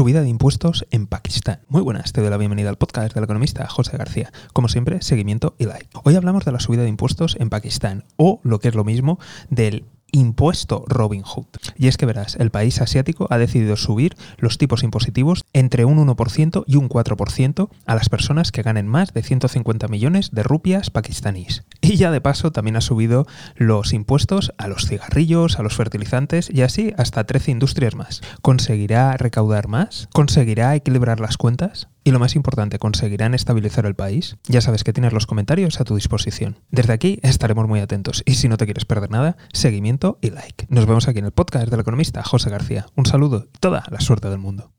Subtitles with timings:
[0.00, 1.60] Subida de impuestos en Pakistán.
[1.68, 4.32] Muy buenas, te doy la bienvenida al podcast del economista José García.
[4.54, 5.90] Como siempre, seguimiento y like.
[6.04, 9.18] Hoy hablamos de la subida de impuestos en Pakistán o, lo que es lo mismo,
[9.50, 11.48] del impuesto Robin Hood.
[11.76, 15.98] Y es que verás, el país asiático ha decidido subir los tipos impositivos entre un
[15.98, 20.88] 1% y un 4% a las personas que ganen más de 150 millones de rupias
[20.88, 21.66] pakistaníes.
[21.90, 23.26] Y ya de paso también ha subido
[23.56, 28.20] los impuestos a los cigarrillos, a los fertilizantes y así hasta 13 industrias más.
[28.42, 30.08] ¿Conseguirá recaudar más?
[30.12, 31.88] ¿Conseguirá equilibrar las cuentas?
[32.04, 34.36] Y lo más importante, ¿conseguirán estabilizar el país?
[34.46, 36.60] Ya sabes que tienes los comentarios a tu disposición.
[36.70, 40.66] Desde aquí estaremos muy atentos y si no te quieres perder nada, seguimiento y like.
[40.68, 42.86] Nos vemos aquí en el podcast del economista José García.
[42.94, 44.70] Un saludo y toda la suerte del mundo.